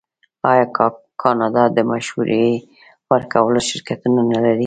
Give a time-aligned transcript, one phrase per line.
[0.51, 0.65] آیا
[1.21, 2.47] کاناډا د مشورې
[3.11, 4.59] ورکولو شرکتونه نلري؟